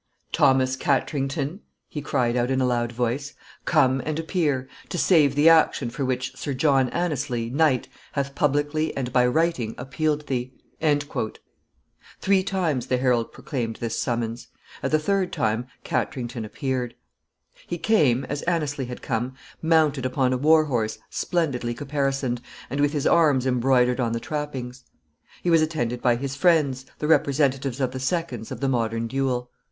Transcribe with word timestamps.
Thomas 0.31 0.75
Katrington!" 0.75 1.59
he 1.87 2.01
cried 2.01 2.35
out 2.35 2.49
in 2.49 2.59
a 2.59 2.65
loud 2.65 2.91
voice, 2.91 3.35
"come 3.65 4.01
and 4.03 4.17
appear, 4.17 4.67
to 4.89 4.97
save 4.97 5.35
the 5.35 5.47
action 5.47 5.91
for 5.91 6.03
which 6.03 6.35
Sir 6.35 6.55
John 6.55 6.89
Anneslie, 6.89 7.51
knight, 7.51 7.87
hath 8.13 8.33
publicly 8.33 8.97
and 8.97 9.13
by 9.13 9.27
writing 9.27 9.75
appealed 9.77 10.25
thee!" 10.25 10.53
[Sidenote: 10.81 11.03
Appearance 11.03 11.03
of 11.03 11.09
Katrington.] 11.09 11.41
Three 12.21 12.43
times 12.43 12.87
the 12.87 12.97
herald 12.97 13.31
proclaimed 13.31 13.75
this 13.75 13.99
summons. 13.99 14.47
At 14.81 14.89
the 14.89 14.97
third 14.97 15.31
time 15.31 15.67
Katrington 15.83 16.45
appeared. 16.45 16.95
He 17.67 17.77
came, 17.77 18.23
as 18.23 18.41
Anneslie 18.47 18.87
had 18.87 19.03
come, 19.03 19.35
mounted 19.61 20.07
upon 20.07 20.33
a 20.33 20.37
war 20.37 20.65
horse 20.65 20.97
splendidly 21.11 21.75
caparisoned, 21.75 22.41
and 22.71 22.79
with 22.79 22.93
his 22.93 23.05
arms 23.05 23.45
embroidered 23.45 23.99
on 23.99 24.13
the 24.13 24.19
trappings. 24.19 24.83
He 25.43 25.51
was 25.51 25.61
attended 25.61 26.01
by 26.01 26.15
his 26.15 26.35
friends, 26.35 26.87
the 26.97 27.05
representatives 27.05 27.79
of 27.79 27.91
the 27.91 27.99
seconds 27.99 28.49
of 28.51 28.61
the 28.61 28.67
modern 28.67 29.05
duel. 29.05 29.51